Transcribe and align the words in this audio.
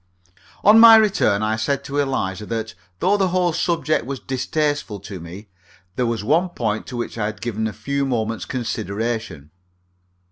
On 0.63 0.79
my 0.79 0.95
return 0.95 1.43
I 1.43 1.55
said 1.57 1.83
to 1.83 1.99
Eliza 1.99 2.47
that, 2.47 2.73
though 2.97 3.17
the 3.17 3.27
whole 3.27 3.53
subject 3.53 4.03
was 4.03 4.19
distasteful 4.19 4.99
to 5.01 5.19
me, 5.19 5.47
there 5.95 6.07
was 6.07 6.23
one 6.23 6.49
point 6.49 6.87
to 6.87 6.97
which 6.97 7.19
I 7.19 7.27
had 7.27 7.39
given 7.39 7.67
a 7.67 7.71
few 7.71 8.03
moments' 8.07 8.45
consideration. 8.45 9.51